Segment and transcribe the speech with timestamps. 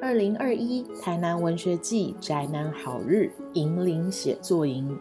[0.00, 4.96] 二零二一台南文学季宅男好日引领写作营，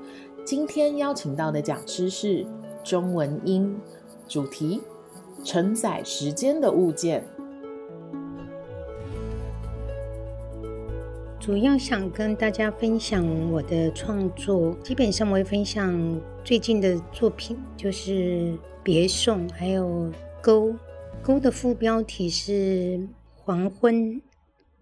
[0.46, 2.46] 今天邀请到的讲师是
[2.82, 3.78] 钟文英，
[4.26, 4.82] 主题
[5.44, 7.24] 承载时间的物件。
[11.40, 18.14] 主要想跟大家分享我的创作，基本上我会分享最近的作品，就是
[18.82, 19.86] 《别送》，还有
[20.42, 20.70] 《沟》。
[21.22, 24.20] 《沟》的副标题是“黄昏”，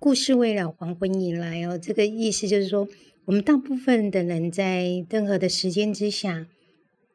[0.03, 2.89] 故事未了黄昏以来哦，这个意思就是说，
[3.23, 6.45] 我们大部分的人在任何的时间之下，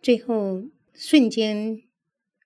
[0.00, 0.62] 最后
[0.94, 1.82] 瞬间，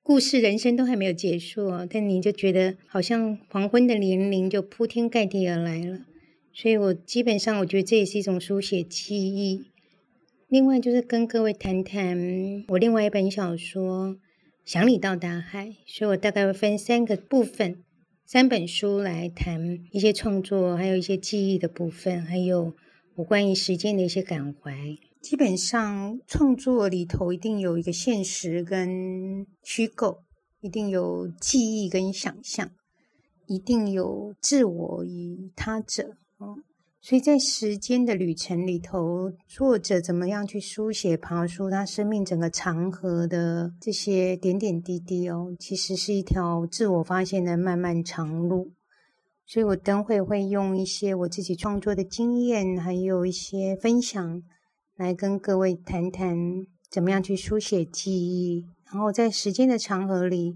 [0.03, 6.01] 故事人生都还没有结束哦，但你就觉得好像黄昏的年龄就铺天盖地而来了。
[6.53, 9.67] 所以我基本上，我觉得这也是一种书写记忆。
[10.49, 14.09] 另外就是跟各位谈谈我另外一本小说
[14.65, 17.85] 《想你到大海》，所以我大概会分三个部分，
[18.25, 22.75] 三本书来谈一些创作，还有一些记忆的部分，还有
[23.17, 24.75] 我关于时间的一些感怀。
[25.21, 30.23] 基本上创作里头一定有一个现实跟虚构，
[30.61, 32.71] 一定有记忆跟想象，
[33.47, 36.17] 一定有自我与他者。
[37.05, 48.71] 所以在时间的旅程里头，作者怎么样去书写、爬书他生命整个长河的这些点点滴滴哦，其实是一条自我发现的漫漫长路。
[49.45, 54.41] 所以我等会会用一些我自己创作的经验，还有一些分享，
[54.95, 56.37] 来跟各位谈谈
[56.89, 60.55] 怎么样去书写记忆，然后在时间的长河里。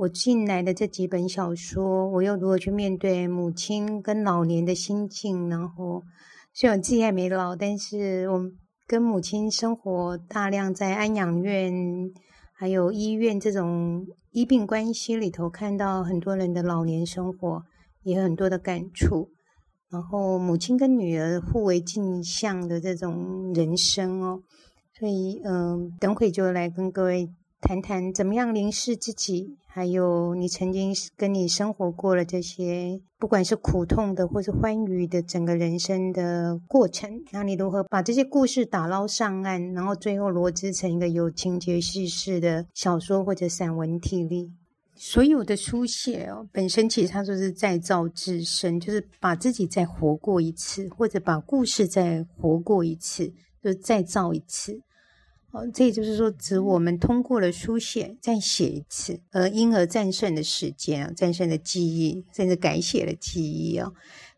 [0.00, 5.50] 我进来的这几本小说，我又如何去面对母亲跟老年的心境？
[5.50, 6.02] 然后，
[6.54, 8.50] 虽然我自己还没老，但是我
[8.86, 11.70] 跟母亲生活大量在安养院、
[12.54, 17.62] 还有医院这种医病关系里头，看到很多人的老年生活，
[18.02, 19.28] 也有很多的感触。
[19.90, 24.40] 然后，母亲跟女儿互为镜像的这种人生哦，
[24.98, 27.28] 所以，嗯，等会就来跟各位。
[27.60, 44.50] 谈谈怎么样凝视自己，还有你曾经跟你生活过了这些，不管是苦痛的或是欢愉的整个人生的过程，那你如何把这些故事打捞上岸，然后最后罗织成一个有情节叙事的小说或者散文体例？
[44.96, 53.32] 所有的书写哦，本身其实它就是再造自身，就是把自己再活过一次，或者把故事再活过一次，
[53.62, 54.80] 就再造一次。
[55.52, 63.92] 哦，这也就是说，指我们通过了书写再写一次，而因而战胜的时间啊，战胜的记忆，甚至改写了记忆啊。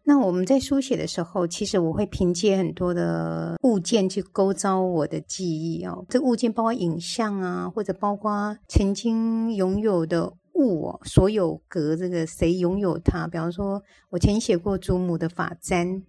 [0.04, 6.02] 那我们在书写的时候，其实我会凭借很多的物件去勾召我的记忆哦。
[6.08, 13.28] 这物件包括影像啊，或者包括曾经拥有的物哦，所有格这个谁拥有它？
[13.28, 16.02] 比方说，我曾写过祖母的发簪，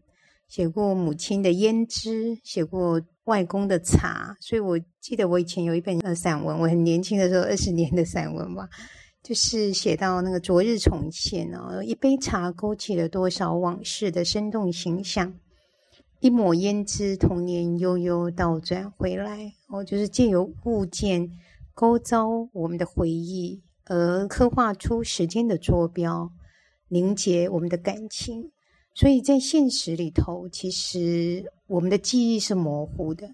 [0.48, 3.02] 写过母亲的胭脂，写过。
[3.26, 8.68] 外公的茶，所以我记得我以前有一本呃散文，我很年轻的时候，二十年的散文吧，
[9.22, 15.34] 就是写到那个昨日重现哦，一杯茶勾起了多少往事的生动形象，
[16.20, 21.30] 一抹胭脂，童年悠悠倒转回来，哦，就是借由物件
[21.74, 26.32] 勾召我们的回忆，而刻画出时间的坐标，
[26.90, 28.53] 凝结我们的感情。
[28.94, 33.28] 所以在现实里头，其实我们的记忆是模糊的。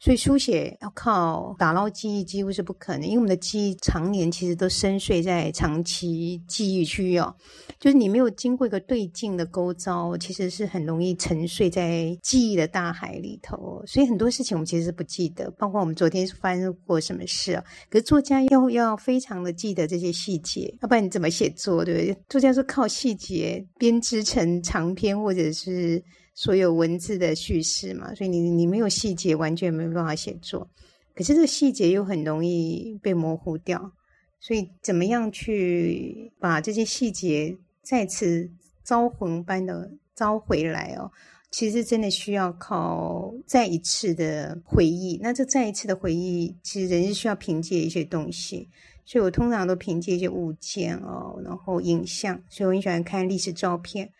[0.00, 7.34] 所以书写要靠打捞记忆，几乎是不可能，因为我们的记忆常年其实都深邃在长期记忆区哦。
[7.78, 13.82] 就是你没有经过一个对镜的勾招，其实是很容易沉睡在记忆的大海里头。
[13.86, 17.62] 所以很多事情我们其实是不记得，包括我们昨天发生过什么事啊。
[17.90, 21.84] 可是作家要要非常的记得这些细节，要不然你怎么写作？
[21.84, 22.16] 对不对？
[22.26, 26.02] 作家是靠细节编织成长篇，或者是。
[26.40, 30.66] 所有文字的叙事嘛，所以你你没有细节，完全没有办法写作。
[31.14, 33.92] 可是这个细节又很容易被模糊掉，
[34.40, 38.50] 所以怎么样去把这些细节再次
[38.82, 41.10] 招魂般的招回来哦？
[41.50, 45.20] 其实真的需要靠再一次的回忆。
[45.22, 48.66] 那这再一次的回忆，其实人是需要凭借一些东西，
[49.04, 54.10] 所以我通常都凭借一些物件哦，然后影像，所以我很喜欢看历史照片。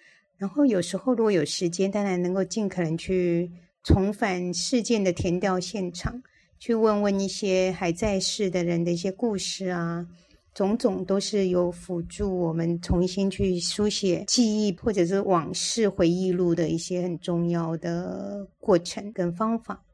[0.41, 3.53] 然后有时候如果有时间，当然能够尽可能去
[3.85, 6.23] 重返事件的填调现场，
[6.59, 10.07] 去问问一些还在世的人的一些故事啊，
[10.55, 19.85] 种种都是有辅助我们重新去书写记忆或者是往事回忆录的一些很重要的过程跟方法。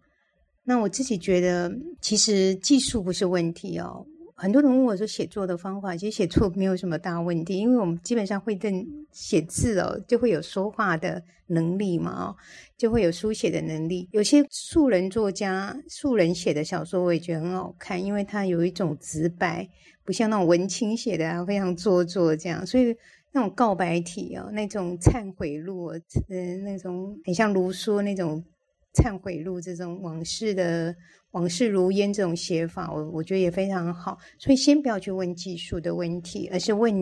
[0.62, 4.06] 那我自己觉得，其实技术不是问题哦。
[4.36, 12.36] 很多人问我说写作的方法，其实写作没有什么大问题，因为我们基本上会认写字哦，就会有说话的能力嘛，哦，
[12.76, 14.08] 就会有书写的能力。
[14.12, 19.68] 有些素人作家、素人写的小说，我也觉得很好看，因为它有一种直白，
[20.04, 22.94] 不像那种文青写的啊，非常做作这样，所以。
[23.32, 25.90] 那种告白体哦，那种忏悔录，
[26.30, 28.42] 嗯，那种很像卢梭那种
[28.94, 30.96] 忏悔录，这种往事的
[31.36, 34.18] 往事如烟这种写法，我我觉得也非常好。
[34.38, 36.92] 所以先不要去问技术的问题，而是问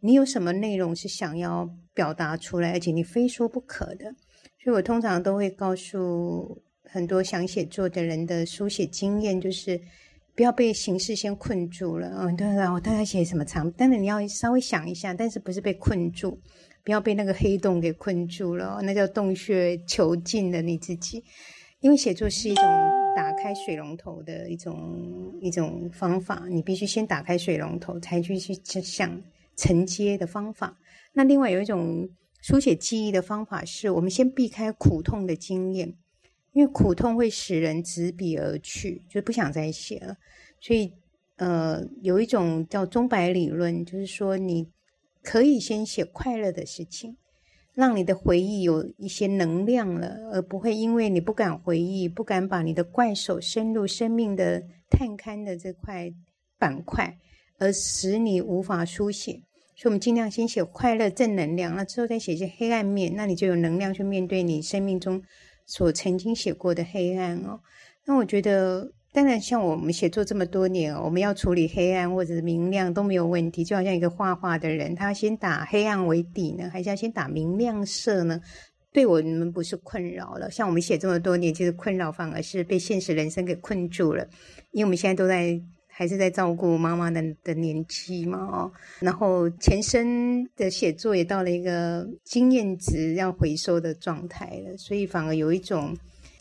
[0.00, 4.04] 你有什么内容是想要表达出来，而且你非说不可的。
[4.62, 9.80] 所以我通常都会告诉很多想写作的人的书写经验，就是。
[10.36, 16.38] 不要被形式先困住了，嗯，对啊，我大概写什么长，但是你要稍微想一下，但是不是被困住，
[16.84, 21.24] 不要被那个黑洞给困住了，那叫洞穴囚禁了你自己。
[21.80, 22.64] 因为写作是一种
[23.36, 29.22] 开水龙头的一种一种方法，你必须先打开水龙头，才去去想
[29.56, 30.78] 承接的方法。
[31.12, 32.08] 那另外有一种
[32.40, 35.94] 书写记忆的方法，是我们先避开苦痛的经验。
[36.52, 40.16] 因为苦痛会使人执笔而去，就不想再写了。
[40.58, 40.90] 所以，
[41.36, 44.66] 呃，有一种叫钟摆理论，就是说，你
[45.22, 47.18] 可以先写快乐的事情，
[47.76, 56.10] 让你的回忆有一些能量了，而不会因为你不敢回忆，不敢把你的怪手伸入生命的探勘的这块
[56.58, 57.18] 板块，
[57.58, 59.42] 而使你无法书写。
[59.76, 65.22] 所以，我们尽量先写快乐、正能量，那之后再写一些黑暗面，那你就有能量去面对你生命中。
[65.66, 67.60] 所曾经写过的黑暗哦，
[68.06, 73.64] 那我觉得，当然像我们写作这么多年，我们要处理黑暗或者是明亮都没有问题。
[73.64, 78.38] 就好像一个画画的人，他先打黑暗为底呢，还是要先打明亮色呢？
[78.92, 80.50] 对我们不是困扰了。
[80.50, 84.22] 像我们写这么多年，其实困扰反而是被现实人生给困住了，
[84.72, 85.58] 因为我们现在都在。
[85.98, 88.70] 还是在照顾妈妈的的年纪嘛，哦，
[89.00, 95.96] 然后前身的写作也到了一个经验值要回收的状态了，所以反而有一种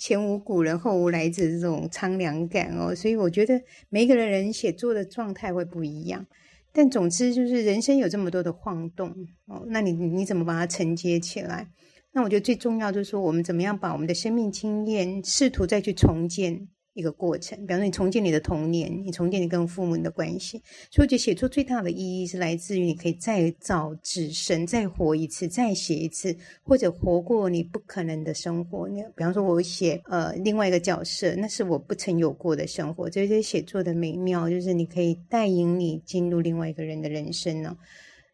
[0.06, 2.94] 前无古人后无来者这种苍凉感哦。
[2.94, 3.60] 所以我觉得
[3.90, 6.24] 每一个人人写作的状态会不一样，
[6.72, 9.10] 但总之就是人生有这么多的晃动
[9.48, 11.68] 哦，那你你怎么把它承接起来？
[12.12, 16.68] 那我觉得最重要就是说，我们怎么样把我们的生命经验试图再去重建。
[16.96, 20.58] 一个过程，比方说你重建你的童年，你重建你跟父母的关系，
[20.90, 28.88] 所以我觉得写作最大的意义是来自于你可以再造自身，再活一次，再写一次，或者活过你不可能的生活。
[28.88, 33.10] 你比方说，我写呃另外一个角色，那是我不曾有过的生活。
[33.10, 37.76] 这些写作的美妙，就是你可以带引你进入另外一个人的人生呢。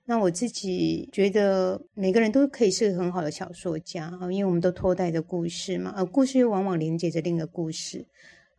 [0.06, 8.06] 那我自己觉得，每个人都可以是个很好的小说家啊，因为我们都托带着故事嘛，而故事又往往连接着另一个故事。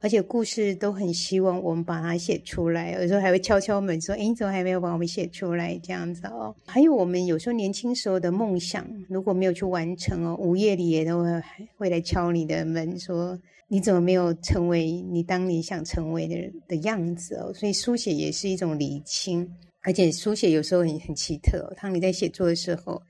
[0.03, 6.53] 而且故事都很希望我们把它写出来，有时候还会敲敲门说：“哎，你怎么还没有把我们写出来？”这样子哦。
[6.67, 11.43] 还有我们有时候年轻时候的梦想，如果没有去完成哦，午夜里也都会
[11.77, 13.39] 会来敲你的门，说
[13.69, 19.49] ：“你怎么没有成为你当你想成为的的样子哦？”所以书写也是一种理清，
[19.83, 21.73] 而且书写有时候很很奇特。
[21.81, 23.01] 当你在写作的时候。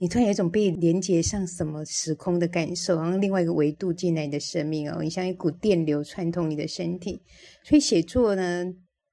[0.00, 7.20] 你突然有一种被连接上什么时空的感受，然后另外一个维度进来你的生命哦，你像一股电流穿通你的身体。
[7.64, 8.64] 所以写作呢，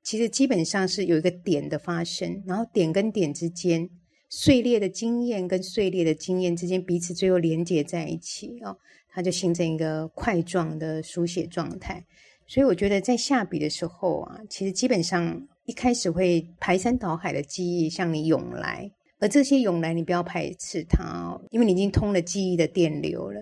[0.04, 3.90] 其实基本上是有一个点的发生，然后点跟点之间
[4.30, 8.78] 碎裂的经验跟碎裂的经验之间彼此最后连接在一起哦，
[9.12, 12.06] 它就形成一个块状的书写状态。
[12.46, 18.92] 所以我觉得在下笔的时候啊，其实基本上一开始会排山倒海的记忆向你涌来。
[19.20, 23.42] 而这些涌来，你不要排斥它哦，因为你已经通了记忆的电流了。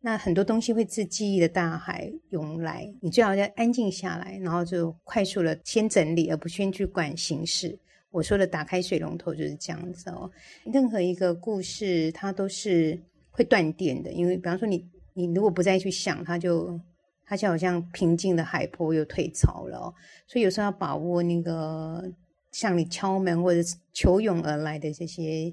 [0.00, 7.78] 那很多东西会自记忆的大海涌来，你最好要安静下来，然后就快速的先整理，而不先去管形式。
[8.10, 10.30] 我说的打开水龙头就是这样子哦。
[10.70, 13.00] 任何一个故事，它都是
[13.30, 16.78] 会断电的，因为比方说你你如果不再去想，它就
[17.24, 19.94] 它就好像平静的海波又退潮了哦。
[20.26, 22.04] 所以有时候要把握那个。
[22.54, 23.60] 向你敲门或者
[23.92, 25.52] 求涌而来的这些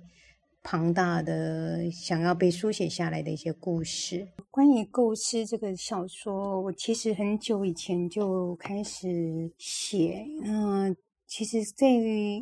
[0.61, 4.27] 庞大的想要被书写下来的一些故事。
[4.51, 10.23] 关于构思这个小说，我其实很久以前就开始写。
[10.43, 11.87] 嗯，其实这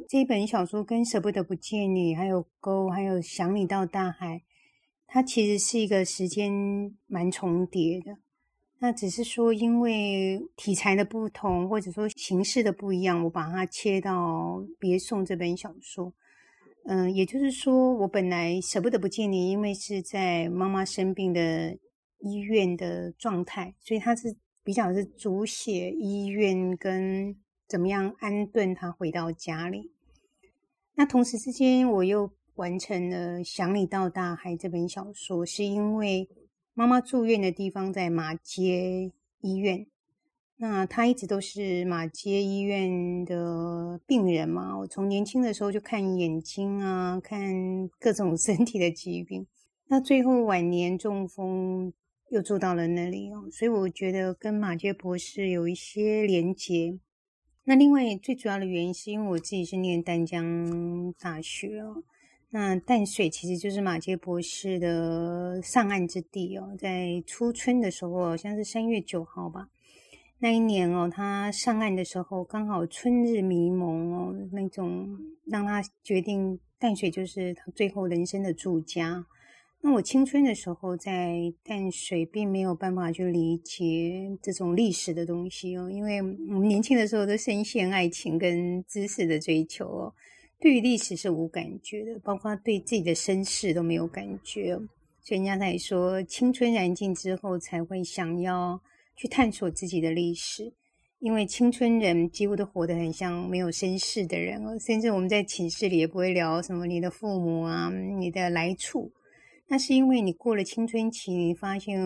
[0.09, 4.35] 这本小说跟《舍不得不见你》、还有《沟》、还有《想你到大海》，
[5.07, 6.51] 它其实是一个时间
[7.07, 8.17] 蛮重叠的。
[8.81, 16.13] 那只是说，因为题材的不同，或者说形式的不一样，我把它切到《别送》这本小说。
[16.85, 21.77] 嗯，也就是说，我本来舍不得不见你，因为是在妈妈生病的
[22.19, 24.33] 医院的状态，所以它是
[24.63, 27.35] 比较是主写医院跟
[27.67, 29.91] 怎么样安顿他回到家里。
[30.95, 36.27] 那同时之间，我又完成了《想你到大海》这本小说，是因为
[36.79, 39.85] 妈妈住院的地方在马街医院。
[40.55, 44.77] 那他一直都是马街医院的病人嘛。
[44.77, 49.45] 我从年轻的时候就看眼睛啊，看各种身体的疾病。
[49.89, 51.91] 那最后晚年中风，
[52.29, 53.49] 又住到了那里哦。
[53.51, 56.97] 所以我觉得跟马街博士有一些连结。
[57.65, 61.83] 那另外最主要的原因是因为我自己是念淡江大学。
[62.51, 66.75] 那淡水其实就是马杰博士的上岸之地哦。
[66.77, 69.69] 在初春的时候，好像是三月九号吧。
[70.39, 79.25] 那一年哦，他上岸的时候刚好春日迷蒙哦，那种让他决定淡水就是他最后人生的住家。
[79.81, 86.25] 那我青春的时候在淡水，并没有办法去理解这种历史的东西哦，因为我
[86.57, 90.13] 们年轻的时候都深陷爱情跟知识的追求哦，
[90.59, 94.75] 对于历史是无感觉的，包括对自己的身世都没有感觉。
[95.21, 98.81] 所以人家才说，青春燃尽之后才会想要。
[99.21, 100.71] 去探索自己的历史，
[101.19, 109.11] 因为青春人几乎都活得很像没有身世的人，甚至我们在寝室里也不会聊什么你的父母啊、你的来处。
[109.67, 111.99] 那是因为你过了青春期，你发现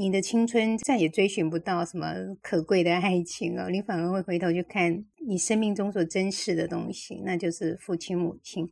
[0.00, 8.66] 你的青春再也追寻不到什么可贵的爱情哦，你反而会回头去看你生命中所珍视的东西，那就是父亲母亲。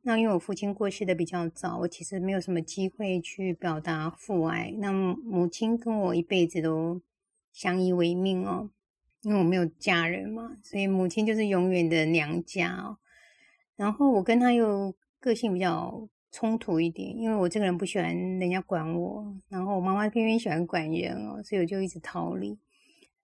[0.00, 4.74] 那因为我父亲过世的比较早，我其实没有什么机会去表达父爱。
[4.78, 7.02] 那母亲跟我一辈子都
[7.52, 8.70] 相依为命哦，
[9.20, 12.96] 因为我没有嫁人嘛，所以母亲就是永远的娘家哦。
[13.76, 22.58] 然后我跟他又个性比较冲突一点，因为我这个人不喜欢人家管我，然后我妈妈偏偏喜欢管人哦，所以我就一直逃离。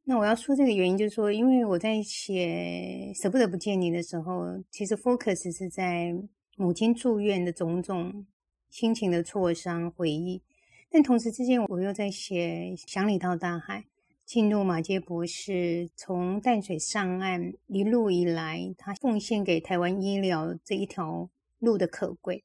[0.04, 6.14] 那我要说这个原因，就是说，因为我在写《舍不得不见你》的时候，其实 focus 是在。
[6.58, 8.24] 母亲住院的种种
[8.70, 10.40] 心情的挫伤回忆，
[10.88, 13.80] 但同时之间，我又在写《想你到大海》，
[14.24, 22.42] 进入马杰博士从淡水上岸一路以来，他奉献给台湾医疗这一条路的可贵。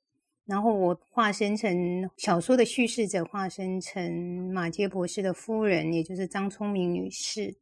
[0.51, 7.55] 然后我化身成小说的叙事者，化身成马杰博士的夫人，也就是张聪明女士。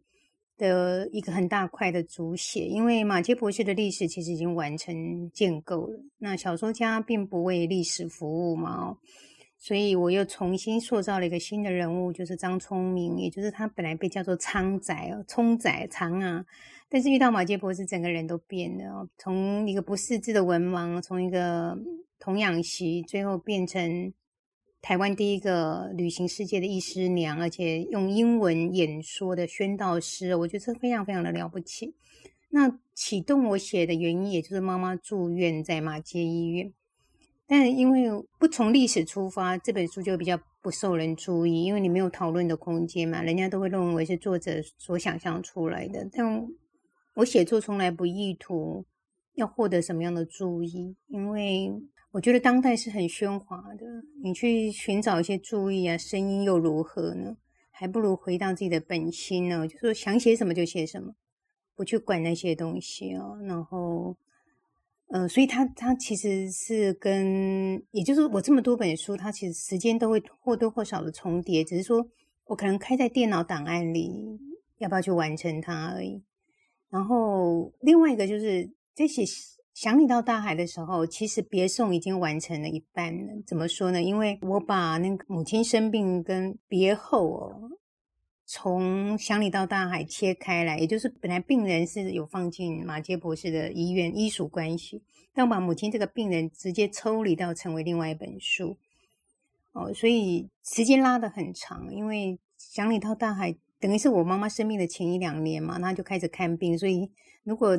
[0.57, 5.97] 的一个很大块的主写，因为马杰博士的历史其实已经完成建构了。
[6.17, 8.97] 那小说家并不为历史服务嘛，
[9.59, 16.43] 所以我又重新塑造了一个新的人物，就是张聪明，也就是他本来被叫做仓仔哦，聪仔仓啊，
[16.89, 21.77] 但是遇到马杰博士，整个人都变了，从一个不识字的文盲，从一个
[22.17, 24.11] 童养媳，最后变成。
[24.81, 31.93] 台湾第一个旅行世界的医师娘，而且用英文演说的宣道师，我觉得这非常非常的了不起。
[32.49, 36.71] 那启动我写的原因，也就是妈妈住院在马街医院。
[37.49, 38.03] 但因为
[38.39, 46.07] 不从历史出发，这本书就比较不受人注意，因为你没有讨论的空间嘛，人家都会认为是作者所想象出来的。
[46.13, 46.47] 但
[47.15, 48.85] 我写作从来不意图
[49.33, 51.73] 要获得什么样的注意，因为。
[52.11, 53.85] 我觉得当代是很喧哗的，
[54.23, 57.37] 你去寻找一些注意啊，声音又如何呢？
[57.69, 61.13] 还不如回到自己的本心呢，就说想写什么就写什么，
[61.75, 63.37] 不去管那些东西哦。
[63.43, 64.17] 然后，
[65.09, 72.07] 呃，所以它它其实是跟，也就是我这么多本书，它其实时间都会或多或少的重叠，只是说
[72.45, 74.09] 我可能开在电脑档案里，
[74.77, 76.23] 要不要去完成它而已。
[76.89, 79.23] 然后另外一个就是在写。
[79.75, 83.31] 想你到大海的时候，其实别送已经完成了一半了。
[83.47, 84.03] 怎么说呢？
[84.03, 87.69] 因为我把那个母亲生病跟别后哦，
[88.51, 95.03] 从想你到大海切开来，也就是本来病人是有放进马杰博士的医院医属关系，
[95.35, 98.75] 但我把母亲这个病人直接抽离到成为另外一本书
[99.73, 101.93] 哦，所以时间拉得很长。
[101.93, 107.11] 因为想你到大海等于是我妈妈生病的前一两年嘛，那就开始看病，所以
[107.43, 107.77] 如果。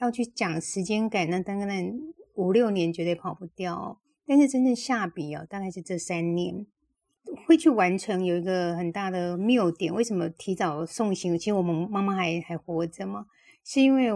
[0.00, 1.92] 要去讲时间感，那当然
[2.34, 3.98] 五六年绝对跑不掉。
[4.24, 6.64] 但是真正下笔哦，大概是这三年
[7.46, 8.24] 会去完成。
[8.24, 11.38] 有一个很大的谬点，为什么提早送行？
[11.38, 13.26] 其实我们妈妈还还活着嘛，
[13.64, 14.08] 是因为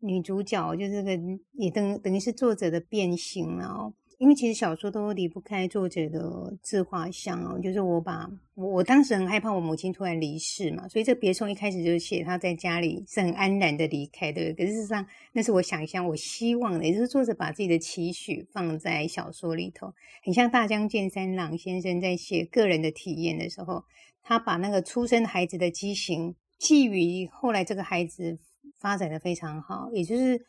[0.00, 1.18] 女主角就这个
[1.52, 3.92] 也等等于是作者的变形了。
[4.22, 14.54] 因为其实小说都离不开作者的自画像哦，就是我把我我当时很害怕我母亲突然离世嘛，所以这别从一开始就写他在家里是很安然的离开的。
[14.54, 23.82] 可是事实上那是我想象、我希望的，也就是作者把自己的期许放在小说里头，很像大江健三郎先生在写个人的体验的时候，
[24.22, 28.38] 他把那个出生孩子的畸形寄予后来这个孩子。
[28.78, 30.44] 发展的非常好，也就是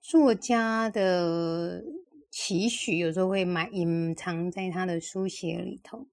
[0.00, 1.80] 作家的
[2.38, 6.06] 期许，有时候会埋隐藏在他的书写里头。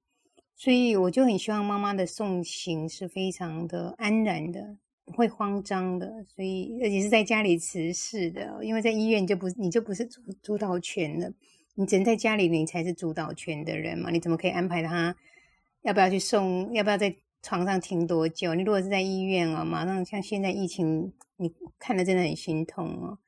[0.56, 6.26] 所以我就很希望妈妈的送行是非常的安然的，不会慌张的。
[6.34, 11.30] 所以而且是在家里辞世的，因为在医院就不你就不是主主导权了，
[11.76, 14.10] 你只能在家里你才是主导权的人嘛。
[14.10, 15.14] 你怎么可以安排他
[15.82, 18.56] 要不要去送，要不要在床上停多久？
[18.56, 23.20] 你如果是在医院啊，马上像现在疫情，你看了真的很心痛哦，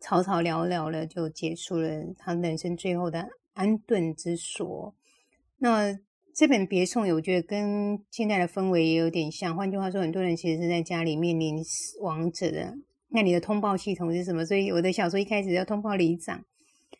[0.00, 4.94] 草草了了了就结束了他人生最后的安顿之所。
[5.58, 5.98] 那。
[6.38, 9.56] 这本别送，我觉得跟现在的氛围也有点像。
[9.56, 11.56] 换句话说，很多人其实是在家里面临
[12.02, 12.76] 亡者的。
[13.08, 14.44] 那你的通报系统是什么？
[14.44, 16.44] 所以我的小说一开始要通报里长，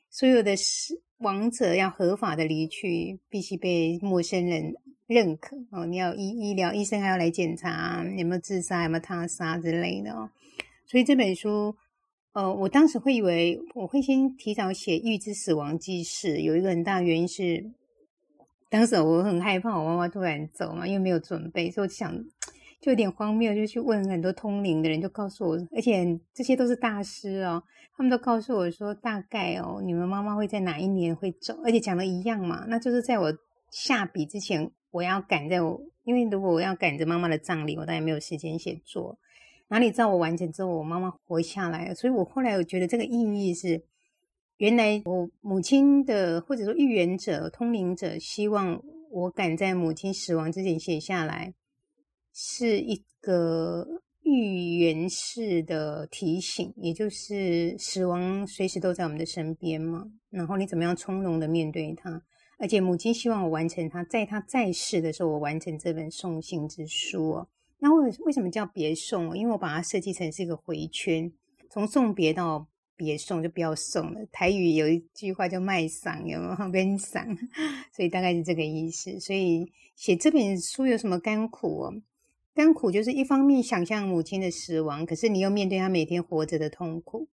[0.09, 4.73] 所有的死亡者要合法的离去，必须被陌生人
[5.07, 5.85] 认可哦。
[5.85, 10.31] 你要医医疗医生还要来检查有没有自杀、有没有他杀之类的哦。
[10.87, 11.77] 所以这本书，
[12.37, 17.65] 呃，我当时会以为我会先提早写预知死亡记事，有一个很大的原因是。
[18.69, 22.15] 当时我很害怕，我妈妈突然走嘛，因为没有准备，所以我想
[22.79, 27.63] 就有点荒谬，就去问很多通灵的人，就告诉我，而且这些都是大师哦，
[27.97, 33.33] 他们都告诉我说，大概哦，你们妈妈会在哪一年会走，而且讲的一样嘛，那就是在我
[33.71, 39.19] 下笔之前，我要赶在我，因为如果我要赶着妈妈的葬礼，我当然没有时间写作。
[39.69, 43.83] 哪里知道我完成之后，我妈妈活下来了，所以我后来我觉得这个意义是。
[44.59, 51.53] 原来我母亲的或者说预言者、通灵者希望我赶在母亲死亡之前写下来，
[52.33, 53.87] 是一个
[54.23, 60.07] 预言式的提醒，也就是死亡随时都在我们的身边嘛。
[60.31, 62.23] 然后你怎么样从容的面对它？
[62.59, 67.47] 而且母亲希望我完成它，在她在世的时候，我完成这本送信之书。
[67.79, 69.37] 那为为什么叫别送？
[69.37, 71.33] 因为我把它设计成是一个回圈，
[71.71, 72.67] 从送别到。
[72.99, 74.21] 别送就不要送了。
[74.33, 76.69] 台语有一句话叫“卖嗓”，有没有？
[76.73, 77.37] 边嗓，
[77.95, 79.21] 所以大概是这个意思。
[79.21, 81.95] 所以写这本书有什么甘苦哦？
[82.55, 87.29] 甘苦就是一方面想象母亲的死亡，可是你又面对她每天活着的痛苦。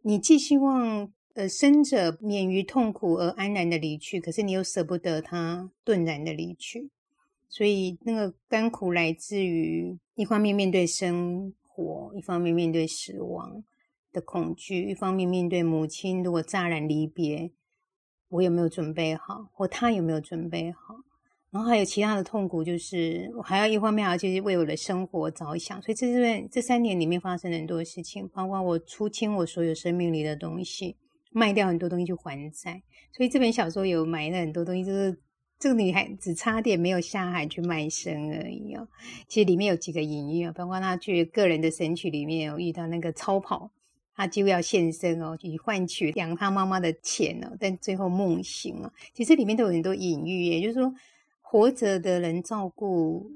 [0.00, 6.88] 你既希望呃生者免于痛苦而安然的离去，可是你又舍不得他顿然的离去。
[7.48, 13.62] 所以那个甘苦来自于一方面面对生活，一方面面对死亡。
[14.12, 17.50] 的恐惧，一方面面对母亲如果乍然离别，
[18.28, 20.94] 我有没有准备好，或他有没有准备好？
[21.50, 25.82] 然后还有其他的痛苦，就是我还要一方面还要就是为我的生活着想。
[25.82, 30.96] 所以这段这三年里面发生了很多事情，包括我出清我所有生命里的东西，
[31.32, 32.80] 卖掉很多东西去还债。
[33.10, 35.20] 所以这本小说有埋了很多东西，就是
[35.58, 38.88] 这个女孩只差点没有下海去卖身而已哦。
[39.28, 43.70] 其实里面有几个隐喻啊，包括她去个人的神曲里面有遇到那个超跑。
[44.16, 48.92] 他就要献身哦，以换取养她妈妈的钱哦，但最后梦醒了。
[49.12, 50.94] 其实里面都有很多隐喻，也就是说，
[51.40, 53.28] 活着的人照顾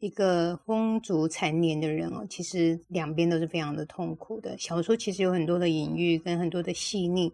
[0.00, 4.58] 一个风烛残年的人哦，其实两边都是非常的痛苦的。
[4.58, 7.32] 小说其实有很多的隐喻跟很多的细腻，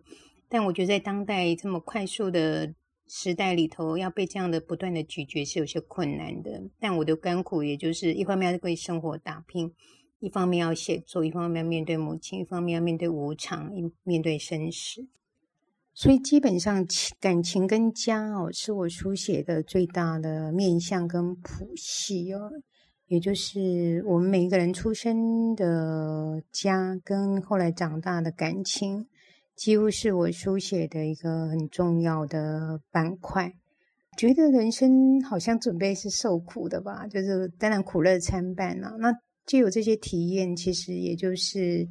[0.51, 2.71] 但我觉得在当代这么快速的
[3.07, 6.63] 时代里头，要被这样的不断的咀嚼是有些困难的。
[6.79, 9.73] 但我的甘苦，也就是一方面要为生活打拼。
[10.21, 13.71] 一方面要写作，一方面要面对母亲，一方面要面对无常，
[14.05, 15.07] 面对生死。
[15.93, 16.87] 所以基本上
[17.21, 22.51] 感情跟家哦，是我书写的最大的面向跟谱系哦。
[23.07, 29.07] 也就是我们每一个人出生的家跟后来长大的感情，
[29.57, 33.53] 几乎是我书写的一个很重要的板块。
[34.17, 38.95] 觉得人生好像准备是受苦的吧，就是当然苦乐参半啊。
[38.99, 39.13] 那
[39.45, 41.89] 就有这些体验，其实也就是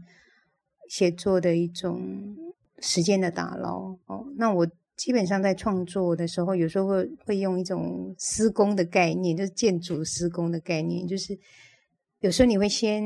[0.88, 2.36] 写作的一种
[2.80, 4.26] 时间的打捞哦。
[4.38, 11.38] 那我基本上在创作的时候，有时候会会用一种施工的概念，就是建筑施工的概念，就是
[12.22, 13.04] 有时候你会先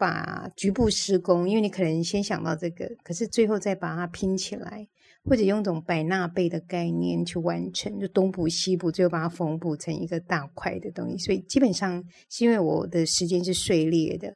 [0.00, 4.88] 把局部施工，因为你可能先想到这个，可是最后再把它拼起来。
[5.22, 11.18] 或者用一种百纳贝的概念去完成，就东补西补，最后把它缝补成一个大块的东西。
[11.18, 14.34] 所以基本上是因为我的时间是碎裂的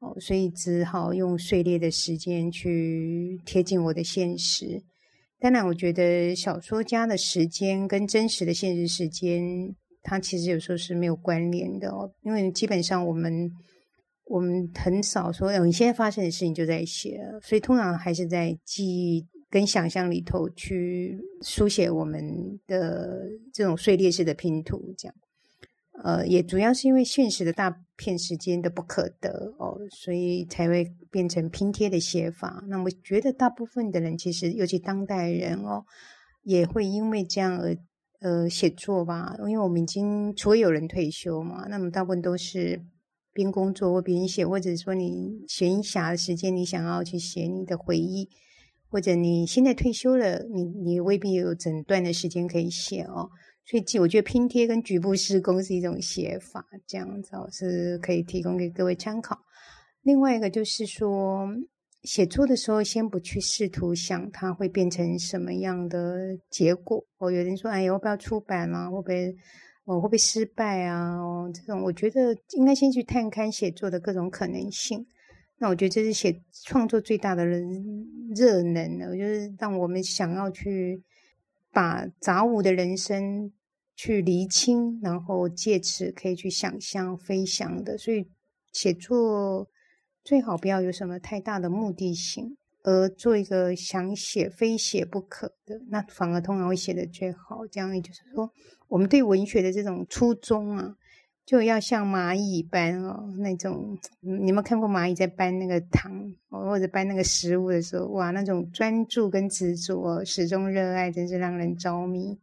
[0.00, 4.82] 哦，所以只好用碎裂的时间去贴近我的现实。
[5.38, 9.42] 当然，我觉得小说家的时间跟真实的现实时间，
[10.02, 12.10] 它其实有时候是没有关联的哦。
[12.22, 13.52] 因为基本上我们
[14.24, 19.26] 我们很少说，你现在发生的事情就在写，所以通常还是在记忆。
[19.50, 23.20] 跟想象里头去书写我们的
[23.52, 25.14] 这种碎裂式的拼图，这样。
[26.02, 32.64] 呃，也主要是因为现实的大片时间的不可得哦，所以才会变成拼贴的写法。
[32.66, 35.84] 那我觉得大部分的人其实，尤其当代人哦，
[36.42, 37.76] 也会因为这样而
[38.22, 39.36] 呃写作吧。
[39.38, 42.82] 因为我们已经除了有人退休嘛，那么大部分都是
[43.34, 48.30] 边工作或边写，或者说你闲暇的时间，你想要去写你的回忆，
[48.88, 53.28] 或者你现在退休了，你你未必有整段的时间可以写哦。
[53.66, 59.38] 所以，我觉得拼贴跟局部施工是一种写法，这样子是可以提供给各位参考。
[60.02, 61.48] 另外一个就是说，
[62.02, 67.02] 写作的时候，先不去试图想它会变成什么样的结果。
[67.16, 68.90] 哦，有人说：“哎，要不要出版啊？
[68.90, 69.34] 会不会，
[69.84, 75.06] 我，会不会失败啊？”哦，这种我觉得应该先去探勘写作的各种可能性。
[75.58, 81.02] 那我觉得这是写创作最大的热能呢，就是让我们想要去。
[81.76, 83.50] 把杂物的人生
[83.96, 87.98] 去厘清，然后借此可以去想象飞翔的。
[87.98, 88.28] 所以
[88.72, 89.68] 写作
[90.22, 97.66] 最好不要有什么太大的目的性，而做一个想写非写不可的，那反而通常会写的最好。
[97.68, 98.48] 这样也就是说，
[98.86, 100.94] 我们对文学的这种初衷啊。
[101.46, 106.10] 就要像蚂蚁搬哦，那种你有没有看过蚂蚁在搬那个糖
[106.48, 112.38] 或者搬那个食物的时候，哇，那种专注跟执着，始终热爱，真是让人着迷。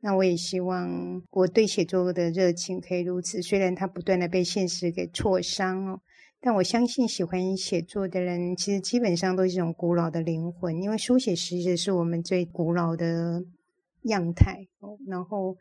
[0.00, 6.00] 那我也希望我对写作的热情可以如此，虽然它不断的被现实给挫伤哦，
[6.46, 13.42] 但我相信喜欢写作的人，其实基本上都是一种古老的灵魂，因为书写其实是我们最古老的
[14.02, 14.68] 样态，
[15.08, 15.56] 然后。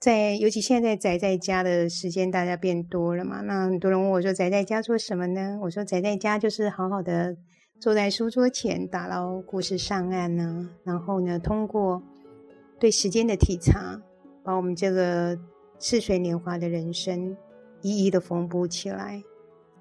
[0.00, 3.40] 在尤其现在宅在家的时间，大家变多了嘛。
[3.40, 7.34] 那很多人问我说：“宅在家做什么呢？”我说：“宅在家就是好好的
[7.80, 10.68] 坐在书桌前，打捞故事上岸呢。
[10.84, 12.02] 然后呢，通过
[12.78, 13.98] 对时间的体察，
[14.44, 15.38] 把我们这个
[15.78, 17.34] 似水年华的人生
[17.80, 19.22] 一一的缝补起来，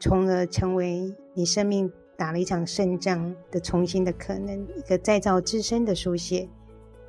[0.03, 6.45] 从而成为你生命打了一场胜仗的重新的可能，一个再造自身的书写。”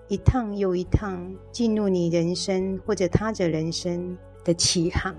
[0.06, 5.12] 一趟又一趟进入你人生或者他者人生的起航。